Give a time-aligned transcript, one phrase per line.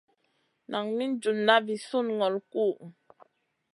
[0.71, 2.85] Nan min junʼna vi sùnŋolo kuhʼu.